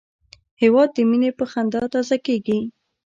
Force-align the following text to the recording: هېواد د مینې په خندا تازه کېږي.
هېواد 0.61 0.89
د 0.93 0.97
مینې 1.09 1.31
په 1.39 1.45
خندا 1.51 1.83
تازه 1.93 2.17
کېږي. 2.25 2.59